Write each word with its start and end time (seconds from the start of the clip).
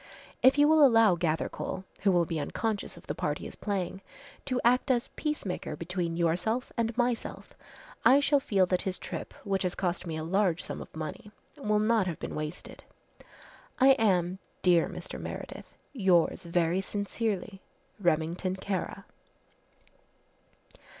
If 0.41 0.57
you 0.57 0.67
will 0.67 0.83
allow 0.83 1.13
Gathercole, 1.15 1.83
who 2.01 2.11
will 2.11 2.25
be 2.25 2.39
unconscious 2.39 2.97
of 2.97 3.05
the 3.05 3.13
part 3.13 3.37
he 3.37 3.45
is 3.45 3.53
playing, 3.53 4.01
to 4.45 4.59
act 4.63 4.89
as 4.89 5.09
peacemaker 5.09 5.75
between 5.75 6.17
yourself 6.17 6.73
and 6.75 6.97
myself, 6.97 7.53
I 8.03 8.19
shall 8.19 8.39
feel 8.39 8.65
that 8.65 8.81
his 8.81 8.97
trip, 8.97 9.31
which 9.43 9.61
has 9.61 9.75
cost 9.75 10.07
me 10.07 10.17
a 10.17 10.23
large 10.23 10.63
sum 10.63 10.81
of 10.81 10.95
money, 10.95 11.29
will 11.55 11.77
not 11.77 12.07
have 12.07 12.17
been 12.17 12.33
wasted. 12.33 12.83
"I 13.79 13.89
am, 13.89 14.39
dear 14.63 14.89
Mr. 14.89 15.19
Meredith, 15.21 15.67
"Yours 15.93 16.45
very 16.45 16.81
sincerely, 16.81 17.61
"REMINGTON 17.99 18.55
KARA." 18.55 19.05